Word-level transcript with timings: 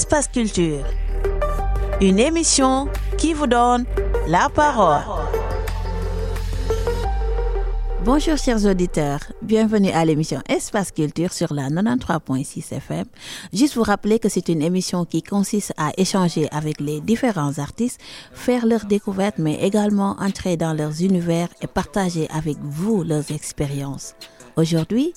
Espace 0.00 0.28
Culture. 0.28 0.86
Une 2.00 2.18
émission 2.18 2.88
qui 3.18 3.34
vous 3.34 3.46
donne 3.46 3.84
la 4.28 4.48
parole. 4.48 5.02
Bonjour 8.02 8.38
chers 8.38 8.64
auditeurs, 8.64 9.20
bienvenue 9.42 9.90
à 9.90 10.06
l'émission 10.06 10.40
Espace 10.48 10.90
Culture 10.90 11.34
sur 11.34 11.52
la 11.52 11.68
93.6 11.68 12.76
FM. 12.76 13.04
Juste 13.52 13.74
vous 13.74 13.82
rappeler 13.82 14.18
que 14.18 14.30
c'est 14.30 14.48
une 14.48 14.62
émission 14.62 15.04
qui 15.04 15.22
consiste 15.22 15.74
à 15.76 15.92
échanger 15.98 16.48
avec 16.50 16.80
les 16.80 17.02
différents 17.02 17.58
artistes, 17.58 18.00
faire 18.32 18.64
leurs 18.64 18.86
découvertes, 18.86 19.36
mais 19.36 19.56
également 19.56 20.16
entrer 20.18 20.56
dans 20.56 20.72
leurs 20.72 21.02
univers 21.02 21.48
et 21.60 21.66
partager 21.66 22.26
avec 22.30 22.56
vous 22.62 23.04
leurs 23.04 23.30
expériences. 23.30 24.14
Aujourd'hui, 24.56 25.12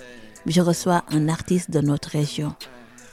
je 0.46 0.60
reçois 0.60 1.06
un 1.10 1.30
artiste 1.30 1.72
de 1.72 1.80
notre 1.80 2.10
région. 2.10 2.54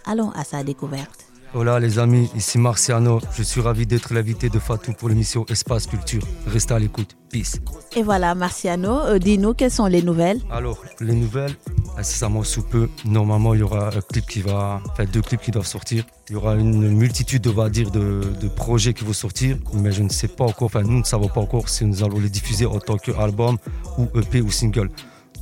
Allons 0.05 0.31
à 0.31 0.43
sa 0.43 0.65
découverte. 0.65 1.20
Hola 1.53 1.81
les 1.81 1.99
amis, 1.99 2.31
ici 2.37 2.59
Marciano. 2.59 3.19
Je 3.37 3.43
suis 3.43 3.61
ravi 3.61 3.85
d'être 3.85 4.15
l'invité 4.15 4.49
de 4.49 4.61
Fatou 4.61 4.93
pour 4.93 5.09
l'émission 5.09 5.45
Espace 5.49 5.89
Culture. 5.89 6.23
Restez 6.47 6.75
à 6.75 6.79
l'écoute. 6.79 7.17
Peace. 7.29 7.59
Et 7.97 8.05
voilà 8.05 8.37
Marciano, 8.37 9.01
euh, 9.01 9.19
dis-nous 9.19 9.55
quelles 9.55 9.73
sont 9.73 9.87
les 9.87 10.01
nouvelles? 10.01 10.41
Alors, 10.53 10.79
les 11.01 11.15
nouvelles, 11.15 11.57
incessamment 11.99 12.45
sous 12.45 12.63
peu, 12.63 12.89
normalement 13.05 13.55
il 13.55 13.61
y 13.61 13.63
aura 13.65 13.89
un 13.89 14.01
clip 14.01 14.27
qui 14.27 14.43
va, 14.43 14.81
enfin 14.91 15.07
deux 15.13 15.23
clips 15.23 15.41
qui 15.41 15.51
doivent 15.51 15.67
sortir. 15.67 16.05
Il 16.29 16.35
y 16.35 16.37
aura 16.37 16.55
une 16.55 16.89
multitude, 16.91 17.45
on 17.49 17.53
va 17.53 17.69
dire, 17.69 17.91
de, 17.91 18.21
de 18.41 18.49
projets 18.49 18.95
qui 18.95 19.05
vont 19.05 19.13
sortir, 19.13 19.57
mais 19.75 19.91
je 19.91 20.05
ne 20.05 20.09
sais 20.09 20.29
pas 20.29 20.45
encore, 20.45 20.67
enfin 20.67 20.83
nous 20.83 21.01
ne 21.01 21.05
savons 21.05 21.29
pas 21.29 21.41
encore 21.41 21.69
si 21.69 21.85
nous 21.85 22.05
allons 22.05 22.21
les 22.21 22.31
diffuser 22.31 22.67
en 22.67 22.79
tant 22.79 22.97
qu'album 22.97 23.59
ou 23.99 24.07
EP 24.17 24.41
ou 24.41 24.53
single. 24.53 24.89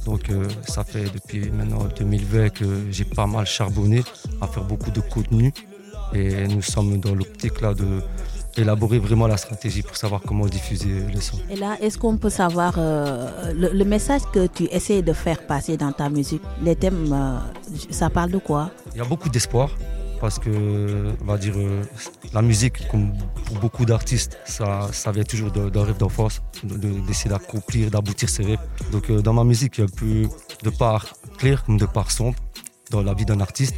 Donc 0.06 0.30
euh, 0.30 0.48
ça 0.66 0.84
fait 0.84 1.04
depuis 1.12 1.50
maintenant 1.50 1.86
2020 1.98 2.48
que 2.50 2.64
j'ai 2.90 3.04
pas 3.04 3.26
mal 3.26 3.44
charbonné 3.44 4.02
à 4.40 4.46
faire 4.46 4.64
beaucoup 4.64 4.90
de 4.90 5.00
contenu. 5.00 5.52
Et 6.14 6.46
nous 6.48 6.62
sommes 6.62 6.98
dans 6.98 7.14
l'optique 7.14 7.60
là 7.60 7.74
de 7.74 8.00
élaborer 8.56 8.98
vraiment 8.98 9.28
la 9.28 9.36
stratégie 9.36 9.82
pour 9.82 9.96
savoir 9.96 10.20
comment 10.26 10.46
diffuser 10.46 10.88
les 11.14 11.20
sons. 11.20 11.38
Et 11.48 11.54
là, 11.56 11.76
est-ce 11.80 11.96
qu'on 11.96 12.16
peut 12.16 12.30
savoir 12.30 12.74
euh, 12.78 13.52
le, 13.54 13.68
le 13.72 13.84
message 13.84 14.22
que 14.32 14.46
tu 14.48 14.64
essaies 14.72 15.02
de 15.02 15.12
faire 15.12 15.46
passer 15.46 15.76
dans 15.76 15.92
ta 15.92 16.08
musique 16.10 16.42
Les 16.64 16.74
thèmes, 16.74 17.12
euh, 17.12 17.38
ça 17.90 18.10
parle 18.10 18.32
de 18.32 18.38
quoi? 18.38 18.70
Il 18.94 18.98
y 18.98 19.00
a 19.00 19.04
beaucoup 19.04 19.28
d'espoir 19.28 19.70
parce 20.20 20.40
que, 20.40 20.50
on 21.22 21.24
va 21.24 21.38
dire, 21.38 21.54
euh, 21.56 21.84
la 22.32 22.42
musique, 22.42 22.88
comme 22.88 23.12
pour 23.46 23.58
beaucoup 23.58 23.84
d'artistes, 23.84 24.36
ça, 24.44 24.88
ça 24.90 25.12
vient 25.12 25.22
toujours 25.22 25.52
d'un 25.52 25.84
rêve 25.84 25.98
d'enfance, 25.98 26.42
de- 26.64 26.76
de- 26.76 27.06
d'essayer 27.06 27.30
d'accomplir, 27.30 27.92
d'aboutir 27.92 28.28
ses 28.28 28.42
rêves. 28.42 28.58
Donc 28.90 29.12
dans 29.12 29.34
ma 29.34 29.44
musique, 29.44 29.78
il 29.78 29.82
y 29.82 29.84
a 29.84 29.86
un 29.86 29.96
peu 29.96 30.28
de 30.64 30.70
part 30.76 31.06
claire 31.36 31.62
comme 31.64 31.76
de 31.78 31.86
part 31.86 32.10
sombre 32.10 32.34
dans 32.90 33.02
la 33.02 33.14
vie 33.14 33.24
d'un 33.26 33.38
artiste. 33.40 33.76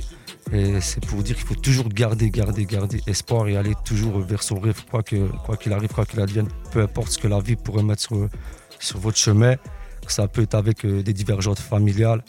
Et 0.53 0.81
c'est 0.81 1.05
pour 1.07 1.23
dire 1.23 1.37
qu'il 1.37 1.47
faut 1.47 1.55
toujours 1.55 1.89
garder, 1.89 2.29
garder, 2.31 2.65
garder 2.65 3.01
espoir 3.07 3.47
et 3.49 3.57
aller 3.57 3.75
toujours 3.85 4.19
vers 4.19 4.43
son 4.43 4.59
rêve, 4.59 4.85
quoi 4.91 5.03
que- 5.03 5.29
quoi 5.45 5.57
qu'il 5.57 5.73
arrive, 5.73 5.91
quoi 5.93 6.05
qu'il 6.05 6.21
advienne. 6.21 6.49
Peu 6.73 6.83
importe 6.83 7.11
ce 7.13 7.19
que 7.19 7.29
la 7.29 7.39
vie 7.41 7.57
pourrait 7.57 7.85
mettre 7.85 8.03
sur, 8.03 8.29
sur 8.81 8.99
votre 8.99 9.17
chemin, 9.17 9.55
ça 10.09 10.27
peut 10.27 10.43
être 10.43 10.55
avec 10.57 10.85
euh, 10.85 11.03
des 11.05 11.13
divergences 11.13 11.61
familiales, 11.61 12.25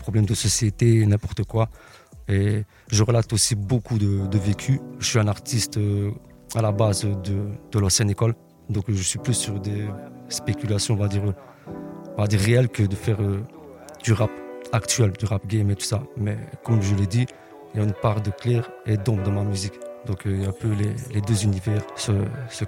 problèmes 0.00 0.26
de 0.26 0.34
société, 0.34 1.06
n'importe 1.06 1.44
quoi. 1.44 1.70
Et 2.28 2.64
je 2.90 3.02
relate 3.02 3.32
aussi 3.32 3.54
beaucoup 3.54 3.98
de, 3.98 4.26
de 4.26 4.38
vécu. 4.38 4.80
Je 4.98 5.06
suis 5.06 5.18
un 5.18 5.28
artiste 5.28 5.78
euh, 5.78 6.10
à 6.54 6.60
la 6.60 6.72
base 6.72 7.04
de, 7.04 7.48
de 7.72 7.78
l'ancienne 7.78 8.10
école, 8.10 8.34
donc 8.68 8.84
je 8.88 9.02
suis 9.02 9.18
plus 9.18 9.34
sur 9.34 9.58
des 9.60 9.86
spéculations, 10.28 10.92
on 10.94 10.98
va 10.98 11.08
dire, 11.08 11.22
on 12.16 12.20
va 12.20 12.26
dire 12.26 12.40
réelles 12.40 12.68
que 12.68 12.82
de 12.82 12.94
faire 12.94 13.20
euh, 13.22 13.40
du 14.04 14.12
rap 14.12 14.30
actuel, 14.72 15.12
du 15.18 15.24
rap 15.24 15.46
game 15.46 15.70
et 15.70 15.76
tout 15.76 15.86
ça. 15.86 16.02
Mais 16.18 16.36
comme 16.64 16.82
je 16.82 16.94
l'ai 16.94 17.06
dit, 17.06 17.26
il 17.74 17.78
y 17.78 17.80
a 17.80 17.84
une 17.84 17.94
part 17.94 18.20
de 18.20 18.30
clair 18.30 18.70
et 18.86 18.96
d'ombre 18.96 19.22
dans 19.22 19.32
ma 19.32 19.44
musique. 19.44 19.74
Donc 20.06 20.26
euh, 20.26 20.48
un 20.48 20.52
peu 20.52 20.68
les, 21.12 21.20
deux 21.20 21.44
univers 21.44 21.80
se, 21.94 22.12
se 22.50 22.64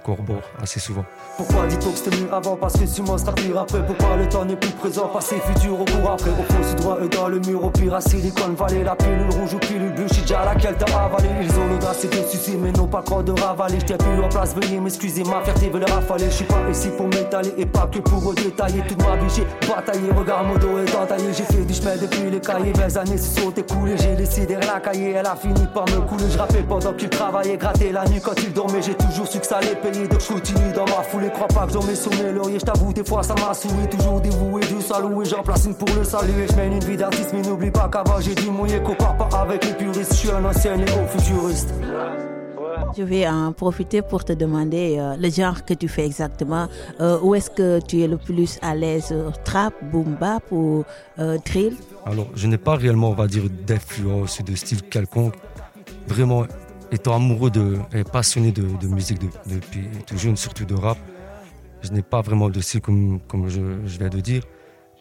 assez 0.61 0.79
souvent. 0.79 1.03
Pourquoi 1.35 1.67
dit-on 1.67 1.91
que 1.91 1.97
c'était 1.97 2.15
mieux 2.15 2.33
avant? 2.33 2.55
Parce 2.55 2.77
que 2.77 2.85
sûrement 2.85 3.17
sera 3.17 3.33
pire 3.33 3.59
après. 3.59 3.85
Pourquoi 3.85 4.15
le 4.15 4.29
temps 4.29 4.45
n'est 4.45 4.55
plus 4.55 4.71
présent? 4.71 5.07
Passé, 5.07 5.35
futur, 5.45 5.81
au 5.81 5.85
cours 5.85 6.11
après. 6.11 6.29
Au 6.29 6.43
fond, 6.43 6.75
droit 6.77 6.97
eux 7.01 7.09
dans 7.09 7.27
le 7.27 7.39
mur. 7.39 7.65
Au 7.65 7.69
pire 7.69 7.95
à 7.95 8.01
Silicon 8.01 8.53
Valley 8.57 8.83
La 8.83 8.95
pilule 8.95 9.29
rouge 9.31 9.53
ou 9.53 9.57
pilule 9.57 9.93
bleue. 9.93 10.07
J'suis 10.07 10.21
déjà 10.21 10.45
laquelle 10.45 10.75
t'as 10.77 10.97
avalé? 10.97 11.27
Ils 11.41 11.59
ont 11.59 11.67
l'audace 11.67 12.05
de 12.05 12.27
sucer 12.29 12.57
Mais 12.57 12.71
non 12.71 12.87
pas 12.87 13.03
quand 13.05 13.21
de 13.23 13.33
ravaler. 13.33 13.79
J'tiens 13.81 13.97
plus 13.97 14.19
en 14.21 14.29
place 14.29 14.55
Veuillez 14.55 14.79
m'excuser. 14.79 15.23
Ma 15.23 15.41
fierté 15.43 15.69
veut 15.69 15.79
leur 15.79 15.97
affaler. 15.97 16.29
J'suis 16.29 16.45
pas 16.45 16.69
ici 16.71 16.89
pour 16.95 17.07
m'étaler 17.07 17.53
Et 17.57 17.65
pas 17.65 17.87
que 17.91 17.99
pour 17.99 18.33
détailler 18.33 18.81
Toute 18.87 19.03
ma 19.03 19.17
vie 19.17 19.33
j'ai 19.35 19.67
bataillé. 19.67 20.09
Regarde 20.15 20.47
mon 20.47 20.57
dos 20.57 20.77
est 20.79 20.95
entaillé. 20.95 21.33
J'ai 21.33 21.43
fait 21.43 21.65
du 21.65 21.73
chemin 21.73 21.97
depuis 21.97 22.31
les 22.31 22.39
cahiers. 22.39 22.71
20 22.71 22.95
années 22.95 23.17
se 23.17 23.41
sont 23.41 23.51
écoulées. 23.51 23.97
J'ai 23.97 24.15
laissé 24.15 24.45
derrière 24.45 24.73
la 24.73 24.79
cahier 24.79 25.11
Elle 25.11 25.25
a 25.25 25.35
fini 25.35 25.67
par 25.73 25.83
me 25.85 25.99
couler. 26.07 26.29
Je 26.31 26.37
rappelle 26.37 26.65
pendant 26.65 26.93
qu'il 26.93 27.09
travaillait 27.29 27.57
Gratter 27.57 27.91
la 27.91 28.05
nuit 28.05 28.21
quand 28.21 28.35
il 28.43 28.53
dormait. 28.53 28.81
J'ai 28.81 28.93
toujours 28.93 29.27
su 29.27 29.39
que 29.39 29.47
ça 29.47 29.57
allait 29.57 29.75
payer 29.75 30.07
Donc 30.07 30.21
je 30.21 30.27
continue 30.27 30.71
dans 30.75 30.85
ma 30.85 31.01
foulée. 31.03 31.29
Crois 31.29 31.47
pas 31.47 31.65
que 31.65 31.73
j'en 31.73 31.83
mets 31.83 32.23
mes 32.23 32.31
lauriers 32.31 32.59
Je 32.59 32.65
t'avoue 32.65 32.93
des 32.93 33.03
fois 33.03 33.23
ça 33.23 33.33
m'a 33.35 33.53
saoulé. 33.53 33.89
Toujours 33.89 34.21
dévoué 34.21 34.61
du 34.61 34.81
salut 34.81 35.21
Et 35.21 35.25
j'en 35.25 35.41
place 35.41 35.65
une 35.65 35.75
pour 35.75 35.89
le 35.97 36.03
saluer. 36.03 36.45
Je 36.49 36.55
mène 36.55 36.73
une 36.73 36.83
vie 36.83 36.97
d'artiste 36.97 37.31
Mais 37.33 37.41
n'oublie 37.41 37.71
pas 37.71 37.89
qu'avant 37.91 38.19
j'ai 38.19 38.35
dû 38.35 38.49
mouiller 38.49 38.79
Compare 38.81 39.17
pas 39.17 39.29
avec 39.39 39.65
les 39.65 39.73
puristes. 39.73 40.11
Je 40.13 40.17
suis 40.17 40.31
un 40.31 40.43
ancien 40.45 40.77
et 40.77 40.83
haut 40.83 41.07
futuriste. 41.17 41.73
Je 42.97 43.03
vais 43.03 43.27
en 43.27 43.51
profiter 43.51 44.01
pour 44.01 44.23
te 44.23 44.33
demander 44.33 44.97
euh, 44.99 45.15
le 45.17 45.29
genre 45.29 45.65
que 45.65 45.73
tu 45.73 45.87
fais 45.87 46.05
exactement. 46.05 46.67
Euh, 47.01 47.17
où 47.21 47.33
est-ce 47.35 47.49
que 47.49 47.79
tu 47.85 48.01
es 48.01 48.07
le 48.07 48.17
plus 48.17 48.59
à 48.61 48.75
l'aise? 48.75 49.09
Euh, 49.11 49.31
Trap, 49.43 49.73
boom 49.91 50.15
bap 50.19 50.43
ou 50.51 50.83
euh, 51.19 51.37
drill? 51.45 51.75
Alors, 52.05 52.27
je 52.35 52.47
n'ai 52.47 52.57
pas 52.57 52.75
réellement, 52.75 53.09
on 53.09 53.13
va 53.13 53.27
dire, 53.27 53.43
d'influence 53.67 54.39
ou 54.39 54.43
de 54.43 54.55
style 54.55 54.81
quelconque. 54.83 55.33
Vraiment, 56.07 56.45
étant 56.95 57.15
amoureux 57.15 57.51
de, 57.51 57.77
et 57.93 58.03
passionné 58.03 58.51
de, 58.51 58.87
musique 58.87 59.19
de- 59.19 59.55
depuis 59.55 59.87
tout 60.07 60.17
jeune, 60.17 60.35
surtout 60.35 60.65
de 60.65 60.73
rap, 60.75 60.97
je 61.83 61.91
n'ai 61.91 62.01
pas 62.01 62.21
vraiment 62.21 62.49
de 62.49 62.59
style 62.61 62.81
comme, 62.81 63.19
comme 63.27 63.47
je, 63.49 63.61
viens 63.99 64.09
de 64.09 64.19
dire. 64.19 64.43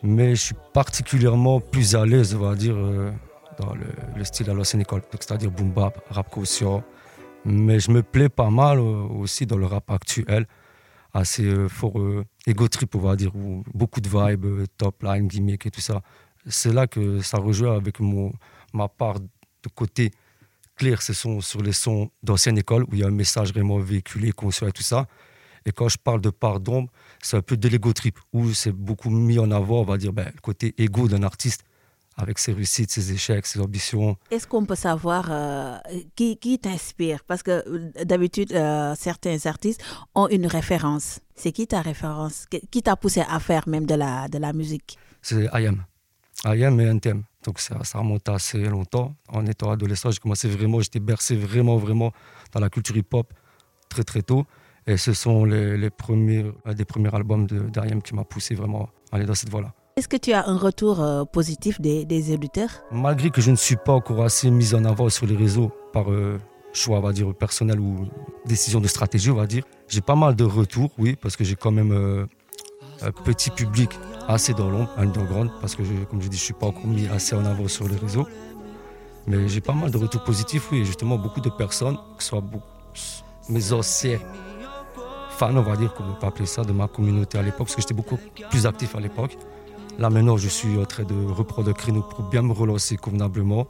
Mais 0.03 0.35
je 0.35 0.43
suis 0.43 0.55
particulièrement 0.75 1.61
plus 1.61 1.95
à 1.95 2.05
l'aise, 2.05 2.35
on 2.35 2.41
va 2.41 2.55
dire, 2.55 2.77
euh, 2.77 3.11
dans 3.59 3.75
le, 3.75 3.87
le 4.17 4.25
style 4.25 4.51
à 4.51 4.55
l'ancienne 4.55 4.83
école. 4.83 5.03
C'est-à-dire 5.13 5.51
boom 5.51 5.71
bap, 5.71 5.99
rap 6.11 6.29
conscient. 6.29 6.83
Mais 7.47 7.81
je 7.81 7.91
me 7.91 8.03
plais 8.03 8.29
pas 8.29 8.51
mal 8.51 8.79
euh, 8.79 9.07
aussi 9.23 9.47
dans 9.47 9.57
le 9.57 9.67
rap 9.67 9.91
actuel, 9.91 10.47
assez 11.15 11.45
euh, 11.45 11.69
fort 11.69 11.95
ego 12.47 12.69
trip, 12.69 12.95
on 12.97 12.99
va 12.99 13.17
dire, 13.17 13.33
beaucoup 13.73 14.01
de 14.01 14.09
vibes, 14.09 14.67
top 14.77 15.03
line, 15.03 15.27
gimmick 15.29 15.65
et 15.65 15.71
tout 15.71 15.81
ça 15.81 16.03
c'est 16.47 16.73
là 16.73 16.87
que 16.87 17.21
ça 17.21 17.39
rejoint 17.39 17.77
avec 17.77 18.01
mon, 18.01 18.33
ma 18.73 18.89
part 18.89 19.21
de 19.21 19.69
côté 19.75 20.11
clair, 20.77 21.03
ce 21.03 21.13
sont 21.13 21.41
sur 21.41 21.63
les 21.63 21.73
sons 21.73 22.11
d'ancienne 22.23 22.59
école 22.59 22.85
où 22.85 22.89
il 22.93 23.01
y 23.01 23.05
a 23.05 23.07
un 23.07 23.11
message 23.11 23.53
vraiment 23.53 23.79
véhiculé, 23.79 24.33
conscient 24.33 24.67
et 24.67 24.73
tout 24.73 24.83
ça. 24.83 25.07
Et 25.67 25.73
quand 25.73 25.89
je 25.89 25.97
parle 25.97 26.21
de 26.21 26.31
part 26.31 26.61
d'ombre, 26.61 26.91
c'est 27.23 27.37
un 27.37 27.43
peu 27.43 27.57
de 27.57 27.69
l'ego 27.69 27.93
trip 27.93 28.19
où 28.33 28.53
c'est 28.53 28.73
beaucoup 28.73 29.11
mis 29.11 29.39
en 29.39 29.51
avant, 29.51 29.81
on 29.81 29.85
va 29.85 29.97
dire, 29.97 30.13
ben, 30.13 30.31
le 30.35 30.41
côté 30.41 30.75
égo 30.77 31.09
d'un 31.09 31.23
artiste 31.23 31.65
avec 32.17 32.39
ses 32.39 32.53
réussites, 32.53 32.91
ses 32.91 33.13
échecs, 33.13 33.47
ses 33.47 33.61
ambitions. 33.61 34.17
Est-ce 34.31 34.47
qu'on 34.47 34.65
peut 34.65 34.77
savoir 34.77 35.27
euh, 35.31 35.79
qui, 36.15 36.37
qui 36.37 36.59
t'inspire? 36.59 37.25
Parce 37.25 37.43
que 37.43 37.65
euh, 37.67 38.05
d'habitude, 38.05 38.53
euh, 38.53 38.95
certains 38.97 39.47
artistes 39.47 39.83
ont 40.15 40.29
une 40.29 40.47
référence. 40.47 41.21
C'est 41.35 41.51
qui 41.51 41.67
ta 41.67 41.81
référence? 41.81 42.47
Qui 42.47 42.61
qui 42.71 42.83
t'a 42.83 42.95
poussé 42.95 43.23
à 43.29 43.41
faire 43.41 43.69
même 43.69 43.87
de 43.87 43.95
la, 43.95 44.29
de 44.29 44.39
la 44.39 44.53
musique? 44.53 44.97
C'est 45.23 45.49
IAM. 45.53 45.85
IAM 46.45 46.81
et 46.81 46.85
NTM. 46.85 47.25
Donc 47.45 47.61
ça, 47.61 47.83
ça 47.85 47.99
remonte 47.99 48.29
à 48.29 48.35
assez 48.35 48.59
longtemps. 48.59 49.15
En 49.29 49.47
étant 49.47 49.71
adolescent, 49.71 50.11
j'ai 50.11 50.19
commencé 50.19 50.49
vraiment, 50.49 50.81
j'étais 50.81 51.01
bercé 51.01 51.37
vraiment, 51.37 51.77
vraiment 51.77 52.13
dans 52.53 52.61
la 52.61 52.71
culture 52.71 52.97
hip-hop 52.97 53.33
très, 53.89 54.03
très 54.03 54.23
tôt. 54.23 54.45
Et 54.87 54.97
ce 54.97 55.13
sont 55.13 55.45
les, 55.45 55.77
les 55.77 55.91
premiers, 55.91 56.45
un 56.65 56.75
des 56.75 56.85
premiers 56.85 57.15
albums 57.15 57.47
de 57.47 57.61
d'IAM 57.71 58.03
qui 58.03 58.15
m'a 58.15 58.25
poussé 58.25 58.55
vraiment 58.55 58.89
à 59.13 59.17
aller 59.17 59.27
dans 59.27 59.35
cette 59.35 59.51
voie-là. 59.51 59.73
Est-ce 59.97 60.09
que 60.09 60.17
tu 60.17 60.33
as 60.33 60.49
un 60.49 60.57
retour 60.57 61.01
euh, 61.01 61.25
positif 61.25 61.81
des, 61.81 62.05
des 62.05 62.35
auditeurs 62.35 62.83
Malgré 62.91 63.31
que 63.31 63.41
je 63.41 63.51
ne 63.51 63.57
suis 63.57 63.77
pas 63.77 63.93
encore 63.93 64.25
assez 64.25 64.51
mis 64.51 64.75
en 64.75 64.85
avant 64.85 65.09
sur 65.09 65.27
les 65.27 65.37
réseaux 65.37 65.71
par 65.93 66.11
euh, 66.11 66.39
choix, 66.73 66.99
on 66.99 67.01
va 67.01 67.13
dire, 67.13 67.33
personnel 67.35 67.79
ou 67.79 68.09
décision 68.45 68.81
de 68.81 68.89
stratégie, 68.89 69.31
on 69.31 69.37
va 69.37 69.47
dire, 69.47 69.65
j'ai 69.89 70.01
pas 70.01 70.17
mal 70.17 70.35
de 70.35 70.45
retours, 70.45 70.91
oui, 70.99 71.15
parce 71.15 71.37
que 71.37 71.45
j'ai 71.45 71.55
quand 71.55 71.71
même 71.71 71.93
euh, 71.93 72.27
petit 73.25 73.51
public 73.51 73.91
assez 74.29 74.55
dans 74.55 74.71
l'ombre, 74.71 74.91
underground, 74.97 75.51
parce 75.61 75.75
que, 75.75 75.83
comme 76.11 76.23
je 76.23 76.29
dis, 76.29 76.37
je 76.37 76.43
suis 76.45 76.55
pas 76.55 76.67
encore 76.67 76.87
mis 76.87 77.07
assez 77.09 77.35
en 77.37 77.45
avant 77.45 77.69
sur 77.69 77.87
les 77.89 77.97
réseaux. 77.97 78.27
Mais 79.27 79.49
j'ai 79.49 79.61
pas 79.61 79.73
mal 79.73 79.91
de 79.91 79.97
retours 79.99 80.23
positifs, 80.25 80.69
oui, 80.71 80.85
justement, 80.85 81.17
beaucoup 81.17 81.41
de 81.41 81.49
personnes, 81.51 81.97
que 82.17 82.23
ce 82.23 82.29
soit 82.31 82.41
beaucoup- 82.41 82.65
mes 83.49 83.73
anciens 83.73 84.19
fans, 85.31 85.57
on 85.57 85.63
va 85.63 85.77
dire, 85.77 85.93
comme 85.95 86.11
on 86.11 86.15
peut 86.15 86.27
appeler 86.27 86.47
ça, 86.47 86.63
de 86.63 86.73
ma 86.73 86.89
communauté 86.89 87.39
à 87.39 87.43
l'époque, 87.43 87.67
parce 87.67 87.75
que 87.75 87.81
j'étais 87.83 87.95
beaucoup 87.95 88.19
plus 88.51 88.67
actif 88.67 88.95
à 88.95 89.01
l'époque. 89.01 89.37
Là 89.99 90.11
maintenant, 90.11 90.37
je 90.37 90.49
suis 90.49 90.77
en 90.81 90.85
train 90.87 91.05
de 91.05 91.15
reprendre 91.33 91.69
le 91.69 91.75
créneau 91.75 92.03
pour 92.03 92.25
bien 92.25 92.43
me 92.43 92.53
relancer 92.53 92.97
convenablement. 92.97 93.67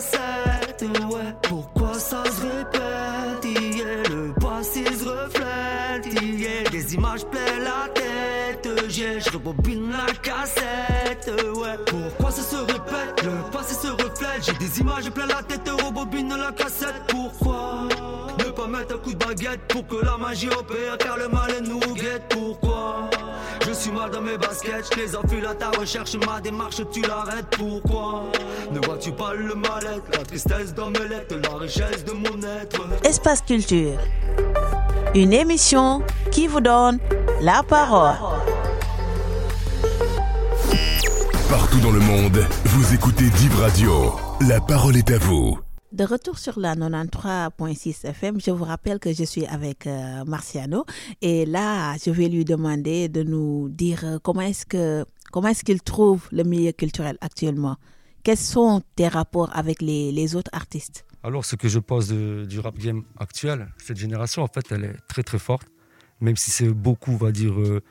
La 0.00 0.49
la 7.58 7.88
tête, 7.92 8.68
j'ai, 8.88 9.20
je 9.20 9.36
bobine 9.36 9.90
la 9.90 10.12
cassette, 10.14 11.30
ouais. 11.56 11.78
Pourquoi 11.86 12.30
ça 12.30 12.42
se 12.42 12.56
répète, 12.56 13.24
le 13.24 13.50
passé 13.50 13.74
se 13.74 13.88
reflète, 13.88 14.42
j'ai 14.42 14.52
des 14.54 14.80
images 14.80 15.10
plein 15.10 15.26
la 15.26 15.42
tête, 15.42 15.68
rebobine 15.68 16.34
la 16.36 16.52
cassette, 16.52 16.94
pourquoi 17.08 17.88
ne 18.38 18.44
pas 18.50 18.66
mettre 18.66 18.94
un 18.94 18.98
coup 18.98 19.12
de 19.12 19.24
baguette 19.24 19.60
pour 19.68 19.86
que 19.86 20.04
la 20.04 20.16
magie 20.16 20.48
opère, 20.48 20.98
car 20.98 21.16
le 21.16 21.28
mal 21.28 21.50
nous 21.66 21.80
guette, 21.94 22.28
pourquoi 22.28 23.10
je 23.66 23.72
suis 23.72 23.92
mal 23.92 24.10
dans 24.10 24.20
mes 24.20 24.38
baskets, 24.38 24.90
je 24.94 25.00
les 25.00 25.16
enfile 25.16 25.46
à 25.46 25.54
ta 25.54 25.70
recherche, 25.70 26.14
ma 26.26 26.40
démarche 26.40 26.80
tu 26.92 27.02
l'arrêtes, 27.02 27.46
pourquoi 27.56 28.24
Ne 28.72 28.78
vois-tu 28.84 29.12
pas 29.12 29.34
le 29.34 29.54
mal-être, 29.54 30.04
la 30.12 30.24
tristesse 30.24 30.74
dans 30.74 30.90
mes 30.90 31.06
lettres, 31.08 31.36
la 31.42 31.58
richesse 31.58 32.04
de 32.04 32.12
mon 32.12 32.42
être. 32.42 32.82
Espace 33.04 33.42
Culture, 33.42 33.98
une 35.14 35.32
émission 35.32 36.02
qui 36.30 36.46
vous 36.46 36.60
donne 36.60 36.98
la 37.40 37.62
parole. 37.62 38.16
Partout 41.48 41.80
dans 41.80 41.90
le 41.90 42.00
monde, 42.00 42.46
vous 42.64 42.94
écoutez 42.94 43.28
Div 43.30 43.54
Radio. 43.58 44.12
La 44.48 44.60
parole 44.60 44.96
est 44.96 45.10
à 45.10 45.18
vous. 45.18 45.58
De 45.92 46.04
retour 46.04 46.38
sur 46.38 46.60
la 46.60 46.76
93.6 46.76 48.06
FM, 48.06 48.40
je 48.40 48.52
vous 48.52 48.62
rappelle 48.64 49.00
que 49.00 49.12
je 49.12 49.24
suis 49.24 49.44
avec 49.46 49.88
euh, 49.88 50.24
Marciano 50.24 50.84
et 51.20 51.44
là, 51.46 51.96
je 52.04 52.10
vais 52.12 52.28
lui 52.28 52.44
demander 52.44 53.08
de 53.08 53.24
nous 53.24 53.68
dire 53.68 54.02
euh, 54.04 54.18
comment 54.22 54.42
est-ce 54.42 54.64
que 54.66 55.04
comment 55.32 55.48
est-ce 55.48 55.64
qu'il 55.64 55.82
trouve 55.82 56.28
le 56.30 56.44
milieu 56.44 56.70
culturel 56.70 57.18
actuellement? 57.20 57.76
Quels 58.22 58.36
sont 58.36 58.82
tes 58.94 59.08
rapports 59.08 59.50
avec 59.52 59.82
les, 59.82 60.12
les 60.12 60.36
autres 60.36 60.50
artistes? 60.52 61.04
Alors, 61.24 61.44
ce 61.44 61.56
que 61.56 61.68
je 61.68 61.80
pense 61.80 62.06
de- 62.06 62.44
du 62.48 62.60
rap 62.60 62.78
game 62.78 63.02
actuel, 63.18 63.66
cette 63.76 63.96
génération, 63.96 64.42
en 64.42 64.46
fait, 64.46 64.64
elle 64.70 64.84
est 64.84 64.96
très 65.08 65.22
très 65.24 65.38
forte, 65.38 65.66
même 66.20 66.36
si 66.36 66.50
c'est 66.50 66.68
beaucoup, 66.68 67.12
on 67.12 67.16
va 67.16 67.32
dire, 67.32 67.58
euh, 67.58 67.82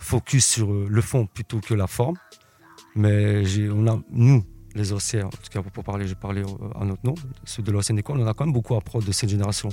focus 0.00 0.46
sur 0.46 0.72
euh, 0.72 0.86
le 0.88 1.00
fond 1.00 1.26
plutôt 1.26 1.60
que 1.60 1.74
la 1.74 1.86
forme. 1.86 2.16
Mais 2.94 3.42
on 3.70 3.86
a, 3.88 4.00
nous, 4.10 4.44
les 4.74 4.92
anciens, 4.92 5.26
en 5.26 5.30
tout 5.30 5.50
cas 5.50 5.62
pour 5.62 5.84
parler, 5.84 6.06
je 6.06 6.14
parlais 6.14 6.42
euh, 6.42 6.80
à 6.80 6.84
notre 6.84 7.04
nom, 7.04 7.14
ceux 7.44 7.62
de 7.62 7.70
l'ancienne 7.70 7.98
école, 7.98 8.20
on 8.20 8.26
a 8.26 8.34
quand 8.34 8.44
même 8.44 8.52
beaucoup 8.52 8.74
à 8.74 8.80
de 8.80 9.12
cette 9.12 9.30
génération. 9.30 9.68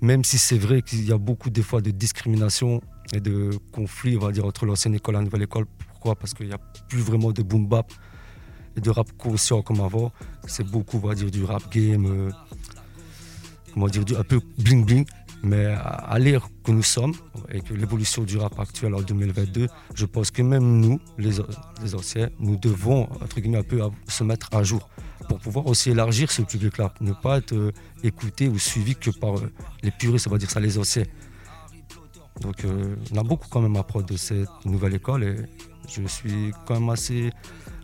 Même 0.00 0.24
si 0.24 0.38
c'est 0.38 0.58
vrai 0.58 0.82
qu'il 0.82 1.06
y 1.06 1.12
a 1.12 1.18
beaucoup 1.18 1.50
des 1.50 1.62
fois 1.62 1.80
de 1.80 1.90
discrimination 1.90 2.80
et 3.12 3.20
de 3.20 3.50
conflits, 3.72 4.16
on 4.16 4.20
va 4.20 4.32
dire, 4.32 4.46
entre 4.46 4.64
l'ancienne 4.66 4.94
école 4.94 5.14
et 5.16 5.18
la 5.18 5.24
nouvelle 5.24 5.42
école. 5.42 5.66
Pourquoi? 5.88 6.16
Parce 6.16 6.32
qu'il 6.32 6.46
n'y 6.46 6.52
a 6.52 6.58
plus 6.88 7.00
vraiment 7.00 7.32
de 7.32 7.42
boom 7.42 7.66
bap 7.66 7.92
et 8.76 8.80
de 8.80 8.90
rap 8.90 9.10
conscient 9.18 9.62
comme 9.62 9.80
avant. 9.80 10.12
C'est 10.46 10.66
beaucoup, 10.66 10.98
on 11.02 11.08
va 11.08 11.14
dire, 11.14 11.30
du 11.30 11.44
rap 11.44 11.70
game, 11.70 12.06
euh, 12.06 12.30
comment 13.74 13.88
dire, 13.88 14.04
du, 14.04 14.16
un 14.16 14.24
peu 14.24 14.40
bling 14.58 14.84
bling. 14.84 15.04
Mais 15.42 15.66
à, 15.66 16.18
l'ère 16.18 16.48
que 16.64 16.70
nous 16.70 16.82
sommes 16.82 17.14
et 17.50 17.60
que 17.60 17.72
l'évolution 17.72 18.24
du 18.24 18.36
rap 18.36 18.58
actuel 18.60 18.94
en 18.94 19.00
2022, 19.00 19.68
je 19.94 20.06
pense 20.06 20.30
que 20.30 20.42
même 20.42 20.80
nous, 20.80 21.00
les, 21.18 21.40
anciens, 21.94 22.28
nous 22.38 22.56
devons, 22.56 23.04
entre 23.22 23.40
guillemets, 23.40 23.58
un 23.58 23.62
peu 23.62 23.80
se 24.06 24.22
mettre 24.22 24.48
à 24.52 24.62
jour 24.62 24.88
pour 25.28 25.38
pouvoir 25.38 25.66
aussi 25.66 25.90
élargir 25.90 26.30
ce 26.30 26.42
public-là, 26.42 26.92
ne 27.00 27.12
pas 27.12 27.38
être 27.38 27.52
euh, 27.54 27.72
écouté 28.02 28.48
ou 28.48 28.58
suivi 28.58 28.96
que 28.96 29.10
par 29.10 29.38
euh, 29.38 29.52
les 29.82 29.90
puristes, 29.92 30.26
on 30.26 30.30
va 30.30 30.38
dire 30.38 30.50
ça, 30.50 30.58
les 30.60 30.76
anciens. 30.76 31.04
Donc 32.40 32.64
euh, 32.64 32.96
on 33.12 33.18
a 33.18 33.22
beaucoup 33.22 33.48
quand 33.48 33.60
même 33.60 33.76
à 33.76 33.80
apprendre 33.80 34.06
de 34.06 34.16
cette 34.16 34.48
nouvelle 34.64 34.94
école 34.94 35.24
et 35.24 35.36
je 35.88 36.06
suis 36.06 36.52
quand 36.66 36.74
même 36.74 36.88
assez 36.88 37.30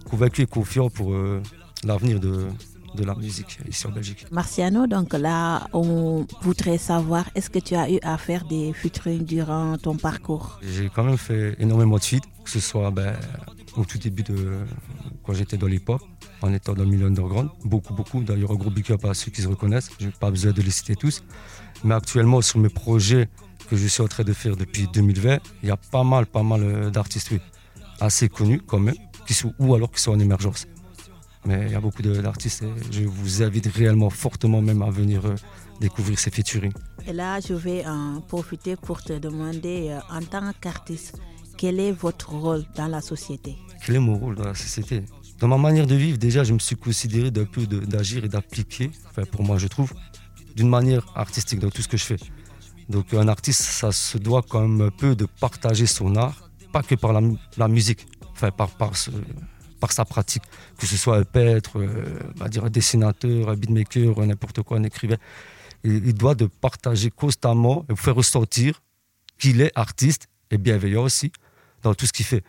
convaincu 0.09 0.43
et 0.43 0.47
confiant 0.47 0.89
pour 0.89 1.13
euh, 1.13 1.43
l'avenir 1.85 2.21
de, 2.21 2.47
de 2.95 3.05
la 3.05 3.15
musique 3.15 3.59
ici 3.69 3.87
en 3.87 3.91
Belgique. 3.91 4.27
Marciano, 4.31 4.87
donc 4.87 5.13
là, 5.13 5.67
on 5.73 6.27
voudrait 6.43 6.79
savoir, 6.79 7.29
est-ce 7.35 7.51
que 7.51 7.59
tu 7.59 7.75
as 7.75 7.91
eu 7.91 7.99
à 8.03 8.17
faire 8.19 8.45
des 8.45 8.73
featuring 8.73 9.25
durant 9.25 9.77
ton 9.79 9.97
parcours? 9.97 10.59
J'ai 10.63 10.89
quand 10.89 11.05
même 11.05 11.19
fait 11.19 11.57
énormément 11.59 11.97
de 11.97 12.05
feats, 12.05 12.21
que 12.45 12.51
ce 12.51 12.61
soit 12.61 12.91
ben, 12.91 13.15
au 13.77 13.85
tout 13.85 13.99
début 13.99 14.23
de 14.23 14.59
quand 15.25 15.35
j'étais 15.35 15.57
dans 15.57 15.67
l'hip-hop, 15.67 16.01
en 16.41 16.53
étant 16.53 16.75
dans 16.75 16.85
le 16.85 16.91
milieu 16.91 17.07
underground, 17.07 17.51
beaucoup, 17.65 17.95
beaucoup. 17.95 18.23
D'ailleurs, 18.23 18.53
un 18.53 18.55
gros 18.55 18.71
big 18.71 18.91
up 18.93 19.05
à 19.05 19.15
ceux 19.15 19.31
qui 19.31 19.43
se 19.43 19.49
reconnaissent, 19.49 19.91
je 19.99 20.07
n'ai 20.07 20.13
pas 20.13 20.31
besoin 20.31 20.53
de 20.53 20.63
les 20.63 20.71
citer 20.71 20.95
tous. 20.95 21.25
Mais 21.85 21.95
actuellement, 21.95 22.41
sur 22.43 22.61
mes 22.61 22.69
projets 22.69 23.29
que 23.69 23.77
je 23.77 23.87
suis 23.87 24.03
en 24.03 24.09
train 24.09 24.23
de 24.23 24.33
faire 24.33 24.57
depuis 24.57 24.87
2020, 24.93 25.39
il 25.63 25.69
y 25.69 25.73
a 25.73 25.77
pas 25.77 26.05
mal, 26.05 26.27
pas 26.27 26.45
mal 26.45 26.63
euh, 26.63 26.91
d'artistes, 26.91 27.31
oui, 27.33 27.41
assez 28.01 28.29
connus 28.29 28.61
quand 28.65 28.79
même, 28.79 28.95
qui 29.27 29.35
sont, 29.35 29.53
ou 29.59 29.75
alors 29.75 29.91
qui 29.91 30.01
sont 30.01 30.13
en 30.13 30.21
émergence. 30.21 30.67
Mais 31.47 31.67
il 31.67 31.73
y 31.73 31.75
a 31.77 31.81
beaucoup 31.81 32.03
d'artistes 32.03 32.63
et 32.63 32.73
je 32.93 33.05
vous 33.05 33.43
invite 33.43 33.67
réellement 33.81 34.11
fortement 34.11 34.61
même 34.61 34.83
à 34.83 34.91
venir 34.91 35.25
euh, 35.27 35.35
découvrir 35.81 36.19
ces 36.19 36.31
featuring. 36.31 36.73
Et 37.07 37.13
là, 37.13 37.39
je 37.41 37.55
vais 37.55 37.87
en 37.87 38.21
profiter 38.21 38.75
pour 38.77 38.99
te 39.03 39.13
demander, 39.27 39.91
euh, 39.91 40.01
en 40.19 40.23
tant 40.23 40.51
qu'artiste, 40.61 41.19
quel 41.57 41.79
est 41.79 41.93
votre 41.93 42.31
rôle 42.31 42.65
dans 42.77 42.89
la 42.89 43.01
société? 43.01 43.57
Quel 43.85 43.97
est 43.97 44.01
mon 44.01 44.19
rôle 44.19 44.35
dans 44.35 44.45
la 44.45 44.55
société? 44.55 45.05
Dans 45.39 45.49
ma 45.49 45.57
manière 45.59 45.87
de 45.87 45.95
vivre, 45.95 46.19
déjà, 46.19 46.43
je 46.45 46.53
me 46.53 46.59
suis 46.59 46.77
considéré 46.77 47.31
d'un 47.31 47.45
peu 47.45 47.67
d'agir 47.67 48.25
et 48.25 48.29
d'appliquer, 48.29 48.91
enfin 49.11 49.23
pour 49.31 49.43
moi 49.45 49.57
je 49.59 49.69
trouve, 49.69 49.93
d'une 50.57 50.69
manière 50.69 51.07
artistique 51.15 51.61
dans 51.61 51.71
tout 51.71 51.83
ce 51.83 51.89
que 51.89 51.97
je 51.97 52.05
fais. 52.05 52.17
Donc 52.89 53.13
un 53.15 53.29
artiste, 53.29 53.61
ça 53.63 53.93
se 53.93 54.19
doit 54.19 54.43
quand 54.49 54.63
même 54.67 54.81
un 54.81 54.91
peu 54.91 55.15
de 55.15 55.27
partager 55.41 55.87
son 55.87 56.17
art, 56.17 56.49
pas 56.73 56.83
que 56.83 56.95
par 56.95 57.13
la, 57.13 57.21
la 57.59 57.69
musique, 57.69 58.07
enfin 58.33 58.51
par, 58.51 58.71
par, 58.71 58.97
ce- 58.97 59.11
par 59.81 59.93
sa 59.93 60.05
pratique, 60.05 60.43
que 60.79 60.87
ce 60.87 60.97
soit 60.97 61.17
un 61.17 61.25
peintre, 61.25 61.79
euh, 61.79 62.19
on 62.35 62.39
va 62.39 62.49
dire 62.49 62.65
un 62.65 62.71
dessinateur, 62.71 63.49
un 63.49 63.55
beatmaker, 63.55 64.19
n'importe 64.27 64.63
quoi, 64.63 64.79
un 64.79 64.85
écrivain. 64.85 65.17
Il, 65.85 66.07
il 66.07 66.15
doit 66.15 66.35
de 66.35 66.47
partager 66.47 67.11
constamment 67.11 67.85
et 67.89 67.93
vous 67.93 67.97
faire 67.97 68.15
ressentir 68.15 68.83
qu'il 69.39 69.61
est 69.61 69.73
artiste 69.75 70.29
et 70.51 70.59
bienveillant 70.59 71.03
aussi 71.03 71.33
dans 71.83 71.95
tout 71.95 72.07
ce 72.07 72.13
qu'il 72.13 72.27
fait. 72.27 72.43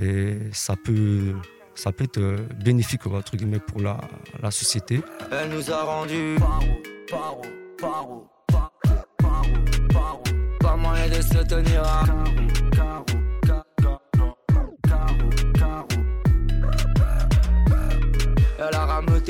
Et 0.00 0.38
ça 0.52 0.76
peut, 0.76 1.34
ça 1.74 1.92
peut 1.92 2.04
être 2.04 2.18
euh, 2.18 2.38
bénéfique 2.64 3.06
entre 3.06 3.36
guillemets, 3.36 3.58
pour 3.58 3.80
la, 3.80 4.00
la 4.42 4.50
société. 4.50 5.00
Elle 5.30 5.50
nous 5.50 5.70
a 5.70 5.82
rendu 5.84 6.36
paro, 6.38 6.62
paro, 7.10 7.42
paro, 7.78 8.28
paro, 9.18 9.44
paro. 9.92 10.22
Pas 10.60 10.76
moyen 10.76 11.08
de 11.08 11.20
se 11.22 11.44
tenir 11.46 11.82
à 11.82 12.04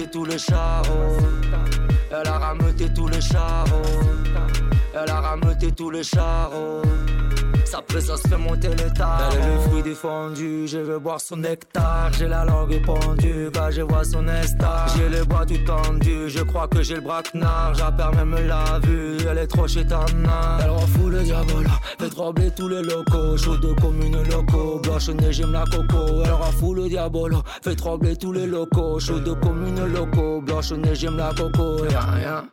tous 0.06 0.24
les 0.24 0.38
charros. 0.38 1.16
Elle 2.10 2.28
a 2.28 2.38
rameuté 2.38 2.92
tous 2.94 3.08
les 3.08 3.20
charros. 3.20 3.82
Elle 4.94 5.10
a 5.10 5.20
rameuté 5.20 5.72
tous 5.72 5.90
les 5.90 6.04
charros. 6.04 6.82
Sa 7.64 7.82
présence 7.82 8.22
fait 8.22 8.38
monter 8.38 8.70
l'état. 8.70 9.28
Elle 9.30 9.42
est 9.42 9.54
le 9.54 9.60
fruit 9.60 9.82
défendu, 9.82 10.66
je 10.66 10.78
veux 10.78 10.98
boire 10.98 11.20
son 11.20 11.36
nectar. 11.36 12.10
J'ai 12.14 12.26
la 12.26 12.44
langue 12.46 12.80
pendue 12.86 13.50
quand 13.52 13.70
je 13.70 13.82
vois 13.82 14.04
son 14.04 14.26
estar. 14.26 14.88
J'ai 14.96 15.08
les 15.10 15.22
bras 15.24 15.44
tout 15.44 15.58
tendus, 15.66 16.30
je 16.30 16.42
crois 16.44 16.66
que 16.66 16.82
j'ai 16.82 16.94
le 16.94 17.02
braquenard. 17.02 17.74
J'appelle 17.74 18.24
même 18.24 18.46
la 18.46 18.78
vue, 18.82 19.18
elle 19.30 19.36
est 19.36 19.46
trop 19.46 19.68
chétana. 19.68 20.58
Elle 20.62 20.70
refoule 20.70 21.12
le 21.12 21.22
diabolo, 21.24 21.68
fait 22.00 22.08
trembler 22.08 22.50
tous 22.56 22.68
les 22.68 22.80
locaux. 22.80 23.36
Chaude 23.36 23.76
comme 23.82 24.00
une 24.00 24.22
loco, 24.30 24.67
neige, 25.06 25.36
j'aime 25.36 25.52
la 25.52 25.64
coco. 25.64 26.22
Elle 26.24 26.32
refoule 26.32 26.82
le 26.82 26.88
diabolo, 26.88 27.42
fait 27.62 27.76
trembler 27.76 28.16
tous 28.16 28.32
les 28.32 28.46
locaux. 28.46 28.98
Chaude 28.98 29.38
comme 29.40 29.66
une 29.66 29.86
loco, 29.86 30.40
blanche 30.42 30.72
neige, 30.72 30.98
j'aime 30.98 31.16
la 31.16 31.32
coco. 31.32 31.84
Y'a 31.86 32.00
rien. 32.00 32.48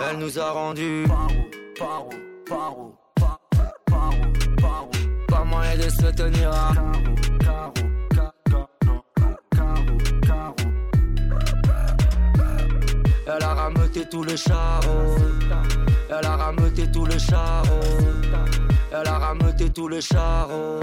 Elle 0.00 0.18
nous 0.18 0.38
a 0.38 0.50
rendu. 0.50 1.04
Pas 5.28 5.44
moyen 5.44 5.76
de 5.76 5.82
se 5.82 6.12
tenir. 6.14 6.50
Elle 13.26 13.42
a 13.42 13.54
rameuté 13.54 14.08
tous 14.08 14.22
les 14.22 14.36
charros. 14.36 15.16
Elle 16.08 16.26
a 16.26 16.36
rameuté 16.36 16.90
tous 16.90 17.06
les 17.06 17.18
charros. 17.18 17.80
Elle 18.92 19.08
a 19.08 19.18
rameuté 19.18 19.70
tous 19.70 19.88
les 19.88 20.00
charros. 20.00 20.80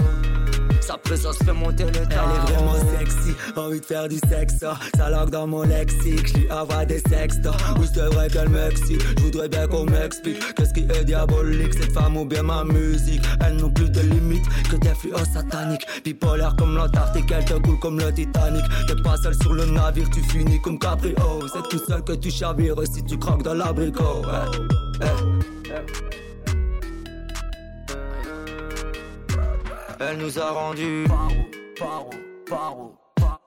Sa 0.80 0.98
présence 0.98 1.38
fait 1.38 1.52
monter 1.52 1.84
l'état. 1.84 2.24
Elle 2.24 2.52
est 2.52 2.52
vraiment 2.52 2.74
sexy, 2.98 3.34
envie 3.56 3.80
de 3.80 3.84
faire 3.86 4.06
du 4.06 4.18
sexe. 4.28 4.56
Ça 4.96 5.08
langue 5.08 5.30
dans 5.30 5.46
mon 5.46 5.62
lexique, 5.62 6.28
je 6.28 6.40
lui 6.40 6.52
envoie 6.52 6.84
des 6.84 6.98
sextos. 7.08 7.54
Oui, 7.78 7.86
c'est 7.92 8.14
vrai 8.14 8.28
qu'elle 8.28 8.50
m'excite, 8.50 9.00
je 9.16 9.22
voudrais 9.22 9.48
bien 9.48 9.66
qu'on 9.66 9.86
m'explique. 9.86 10.54
Qu'est-ce 10.54 10.74
qui 10.74 10.80
est 10.80 11.04
diabolique, 11.04 11.72
cette 11.72 11.92
femme 11.92 12.18
ou 12.18 12.26
bien 12.26 12.42
ma 12.42 12.64
musique? 12.64 13.22
Elle 13.40 13.56
n'a 13.56 13.68
plus 13.70 13.88
de 13.88 14.00
limites 14.00 14.46
que 14.70 14.76
d'influence 14.76 15.30
satanique. 15.32 15.86
Bipolaire 16.04 16.54
comme 16.56 16.76
l'Antarctique, 16.76 17.32
elle 17.34 17.46
te 17.46 17.54
coule 17.54 17.78
comme 17.78 17.98
le 17.98 18.12
Titanic. 18.12 18.64
T'es 18.86 19.02
pas 19.02 19.16
seul 19.16 19.34
sur 19.40 19.54
le 19.54 19.64
navire, 19.64 20.10
tu 20.10 20.20
finis 20.20 20.60
comme 20.60 20.78
Caprio. 20.78 21.16
C'est 21.50 21.66
tout 21.70 21.82
seul 21.86 22.04
que 22.04 22.12
tu 22.12 22.30
chavires 22.30 22.76
si 22.84 23.02
tu 23.02 23.18
croques 23.18 23.42
dans 23.42 23.54
l'abricot. 23.54 24.20
Ouais. 25.00 25.08
Elle 30.00 30.18
nous 30.18 30.38
a 30.38 30.50
rendu 30.50 31.04
paro, 31.78 32.10
paro, 32.48 32.94
paro, 33.16 33.40